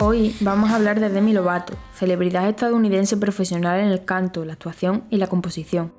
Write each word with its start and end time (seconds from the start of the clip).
Hoy 0.00 0.36
vamos 0.40 0.70
a 0.70 0.76
hablar 0.76 1.00
de 1.00 1.08
Demi 1.08 1.32
Lovato, 1.32 1.74
celebridad 1.94 2.48
estadounidense 2.48 3.16
profesional 3.16 3.80
en 3.80 3.88
el 3.88 4.04
canto, 4.04 4.44
la 4.44 4.52
actuación 4.52 5.04
y 5.08 5.16
la 5.16 5.28
composición. 5.28 5.92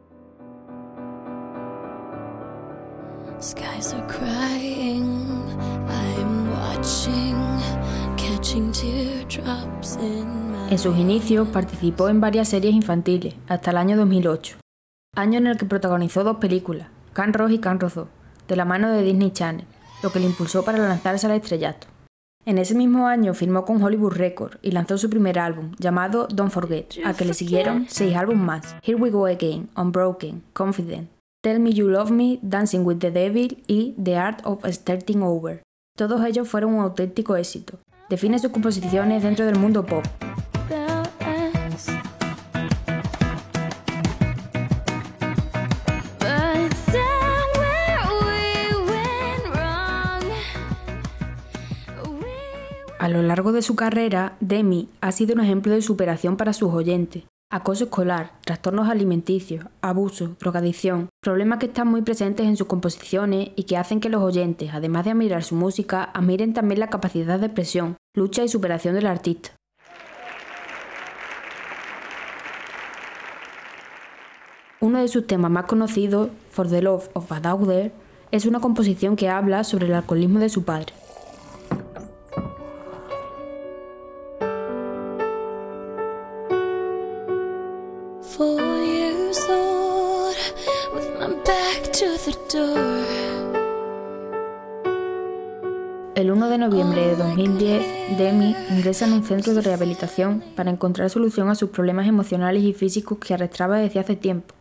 En 10.68 10.80
sus 10.80 10.98
inicios 10.98 11.48
participó 11.50 12.10
en 12.10 12.20
varias 12.20 12.50
series 12.50 12.74
infantiles, 12.74 13.36
hasta 13.48 13.70
el 13.70 13.78
año 13.78 13.96
2008, 13.98 14.58
año 15.16 15.38
en 15.38 15.46
el 15.46 15.58
que 15.58 15.66
protagonizó 15.66 16.24
dos 16.24 16.38
películas, 16.38 16.88
Can 17.14 17.34
Ross 17.34 17.52
y 17.52 17.60
Can 17.60 17.80
Rosso, 17.80 18.08
de 18.48 18.56
la 18.56 18.66
mano 18.66 18.90
de 18.90 19.04
Disney 19.04 19.30
Channel, 19.30 19.68
lo 20.02 20.12
que 20.12 20.20
le 20.20 20.26
impulsó 20.26 20.66
para 20.66 20.80
lanzarse 20.80 21.28
al 21.28 21.34
estrellato. 21.34 21.86
En 22.46 22.58
ese 22.58 22.74
mismo 22.74 23.08
año 23.08 23.36
firmó 23.36 23.64
con 23.64 23.82
Hollywood 23.82 24.14
Records 24.14 24.58
y 24.64 24.72
lanzó 24.72 24.98
su 24.98 25.08
primer 25.08 25.38
álbum, 25.38 25.72
llamado 25.78 26.28
Don't 26.28 26.52
Forget, 26.52 27.06
a 27.06 27.14
que 27.14 27.26
le 27.26 27.36
siguieron 27.36 27.86
seis 27.88 28.16
álbumes 28.16 28.44
más, 28.44 28.76
Here 28.82 29.00
We 29.00 29.12
Go 29.12 29.28
Again, 29.28 29.70
Unbroken, 29.78 30.42
Confident, 30.54 31.10
Tell 31.44 31.60
Me 31.60 31.74
You 31.74 31.90
Love 31.90 32.10
Me, 32.10 32.40
Dancing 32.42 32.80
with 32.80 32.98
the 32.98 33.12
Devil 33.12 33.64
y 33.68 33.94
The 34.04 34.18
Art 34.18 34.40
of 34.44 34.66
Starting 34.66 35.22
Over. 35.22 35.62
Todos 35.96 36.26
ellos 36.26 36.48
fueron 36.50 36.74
un 36.74 36.82
auténtico 36.82 37.36
éxito. 37.36 37.78
Define 38.10 38.40
sus 38.40 38.52
composiciones 38.52 39.24
dentro 39.24 39.46
del 39.46 39.58
mundo 39.58 39.86
pop, 39.86 40.06
A 52.98 53.10
lo 53.10 53.22
largo 53.22 53.52
de 53.52 53.62
su 53.62 53.76
carrera, 53.76 54.38
Demi 54.40 54.88
ha 55.02 55.12
sido 55.12 55.34
un 55.34 55.42
ejemplo 55.42 55.74
de 55.74 55.82
superación 55.82 56.38
para 56.38 56.54
sus 56.54 56.74
oyentes. 56.74 57.24
Acoso 57.52 57.86
escolar, 57.86 58.32
trastornos 58.46 58.90
alimenticios, 58.90 59.66
abuso, 59.82 60.38
drogadicción, 60.40 61.10
problemas 61.22 61.60
que 61.60 61.66
están 61.66 61.90
muy 61.90 62.04
presentes 62.04 62.46
en 62.46 62.56
sus 62.56 62.68
composiciones 62.68 63.50
y 63.58 63.64
que 63.64 63.76
hacen 63.76 64.00
que 64.00 64.10
los 64.10 64.24
oyentes, 64.24 64.72
además 64.74 65.04
de 65.04 65.12
admirar 65.12 65.44
su 65.44 65.56
música, 65.56 66.06
admiren 66.06 66.54
también 66.54 66.80
la 66.80 66.90
capacidad 66.90 67.38
de 67.38 67.48
expresión, 67.48 67.98
lucha 68.16 68.44
y 68.44 68.48
superación 68.48 68.96
del 68.96 69.08
artista. 69.08 69.52
Uno 74.80 75.00
de 75.00 75.10
sus 75.10 75.28
temas 75.28 75.52
más 75.52 75.66
conocidos, 75.66 76.30
For 76.50 76.70
the 76.70 76.82
Love 76.82 77.10
of 77.14 77.32
a 77.32 77.42
Daughter, 77.42 77.92
es 78.32 78.46
una 78.46 78.62
composición 78.62 79.18
que 79.18 79.28
habla 79.30 79.66
sobre 79.66 79.88
el 79.88 79.94
alcoholismo 79.94 80.40
de 80.40 80.50
su 80.50 80.64
padre. 80.64 80.94
El 96.16 96.32
1 96.32 96.50
de 96.50 96.58
noviembre 96.58 97.08
de 97.08 97.16
2010, 97.16 98.18
Demi 98.18 98.54
ingresa 98.72 99.06
en 99.06 99.14
un 99.14 99.24
centro 99.24 99.54
de 99.54 99.62
rehabilitación 99.62 100.44
para 100.58 100.70
encontrar 100.70 101.10
solución 101.10 101.50
a 101.50 101.56
sus 101.56 101.70
problemas 101.70 102.08
emocionales 102.08 102.64
y 102.64 102.74
físicos 102.74 103.20
que 103.20 103.34
arrastraba 103.34 103.78
desde 103.78 104.02
hace 104.02 104.18
tiempo. 104.18 104.54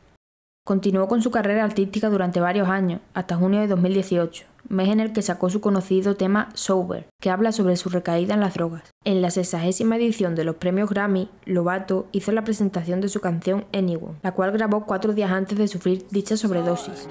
Continuó 0.64 1.08
con 1.08 1.20
su 1.20 1.33
carrera 1.33 1.64
artística 1.64 2.08
durante 2.08 2.39
varios 2.39 2.69
años, 2.69 3.00
hasta 3.12 3.34
junio 3.36 3.61
de 3.61 3.67
2018, 3.67 4.45
mes 4.69 4.89
en 4.89 5.01
el 5.01 5.12
que 5.12 5.23
sacó 5.23 5.51
su 5.51 5.61
conocido 5.61 6.17
tema 6.17 6.51
Sober, 6.55 7.07
que 7.20 7.30
habla 7.30 7.52
sobre 7.52 7.77
su 7.77 7.89
recaída 7.89 8.35
en 8.35 8.41
las 8.41 8.55
drogas. 8.55 8.83
En 9.05 9.23
la 9.23 9.30
sexagésima 9.30 9.97
edición 9.97 10.35
de 10.35 10.45
los 10.45 10.57
premios 10.57 10.91
Grammy, 10.91 11.29
Lovato 11.45 12.07
hizo 12.13 12.33
la 12.33 12.45
presentación 12.45 13.01
de 13.01 13.08
su 13.08 13.20
canción 13.20 13.67
Anyone, 13.73 14.19
la 14.23 14.33
cual 14.33 14.53
grabó 14.53 14.86
cuatro 14.86 15.13
días 15.13 15.30
antes 15.30 15.58
de 15.58 15.69
sufrir 15.69 16.07
dicha 16.11 16.36
sobredosis. 16.36 17.08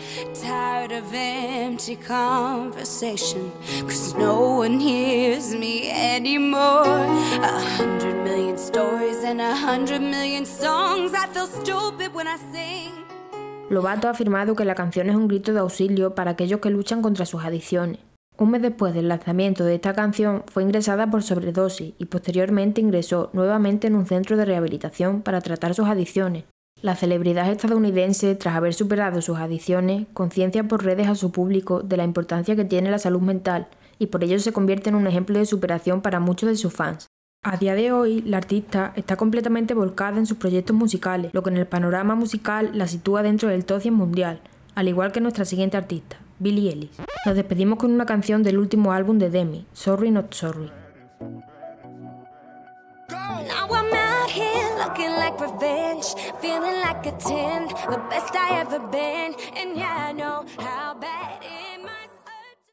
Lobato 13.69 14.07
ha 14.07 14.11
afirmado 14.11 14.55
que 14.55 14.65
la 14.65 14.75
canción 14.75 15.09
es 15.09 15.15
un 15.15 15.27
grito 15.27 15.53
de 15.53 15.59
auxilio 15.59 16.15
para 16.15 16.31
aquellos 16.31 16.59
que 16.59 16.69
luchan 16.69 17.01
contra 17.01 17.25
sus 17.25 17.43
adicciones. 17.43 17.99
Un 18.37 18.51
mes 18.51 18.61
después 18.61 18.93
del 18.93 19.07
lanzamiento 19.07 19.63
de 19.63 19.75
esta 19.75 19.93
canción 19.93 20.43
fue 20.47 20.63
ingresada 20.63 21.09
por 21.09 21.23
sobredosis 21.23 21.93
y 21.97 22.05
posteriormente 22.05 22.81
ingresó 22.81 23.29
nuevamente 23.33 23.87
en 23.87 23.95
un 23.95 24.05
centro 24.05 24.37
de 24.37 24.45
rehabilitación 24.45 25.21
para 25.21 25.39
tratar 25.41 25.75
sus 25.75 25.87
adicciones. 25.87 26.45
La 26.81 26.95
celebridad 26.95 27.49
estadounidense, 27.49 28.35
tras 28.35 28.55
haber 28.55 28.73
superado 28.73 29.21
sus 29.21 29.37
adicciones, 29.37 30.07
conciencia 30.13 30.67
por 30.67 30.83
redes 30.83 31.07
a 31.07 31.15
su 31.15 31.31
público 31.31 31.81
de 31.81 31.95
la 31.95 32.03
importancia 32.03 32.55
que 32.55 32.65
tiene 32.65 32.91
la 32.91 32.99
salud 32.99 33.21
mental 33.21 33.67
y 33.99 34.07
por 34.07 34.23
ello 34.23 34.39
se 34.39 34.51
convierte 34.51 34.89
en 34.89 34.95
un 34.95 35.07
ejemplo 35.07 35.37
de 35.37 35.45
superación 35.45 36.01
para 36.01 36.19
muchos 36.19 36.49
de 36.49 36.57
sus 36.57 36.73
fans. 36.73 37.07
A 37.45 37.57
día 37.57 37.75
de 37.75 37.91
hoy, 37.91 38.21
la 38.21 38.37
artista 38.37 38.93
está 38.95 39.17
completamente 39.17 39.73
volcada 39.73 40.17
en 40.17 40.25
sus 40.25 40.37
proyectos 40.37 40.73
musicales, 40.73 41.33
lo 41.33 41.43
que 41.43 41.49
en 41.49 41.57
el 41.57 41.67
panorama 41.67 42.15
musical 42.15 42.71
la 42.73 42.87
sitúa 42.87 43.21
dentro 43.21 43.49
del 43.49 43.65
top 43.65 43.81
100 43.81 43.93
mundial, 43.93 44.39
al 44.75 44.87
igual 44.87 45.11
que 45.11 45.19
nuestra 45.19 45.43
siguiente 45.43 45.75
artista, 45.75 46.15
Billie 46.39 46.71
Ellis. 46.71 46.91
Nos 47.25 47.35
despedimos 47.35 47.79
con 47.79 47.91
una 47.91 48.05
canción 48.05 48.43
del 48.43 48.57
último 48.57 48.93
álbum 48.93 49.17
de 49.17 49.29
Demi, 49.29 49.65
Sorry 49.73 50.09
Not 50.09 50.33
Sorry. 50.33 50.71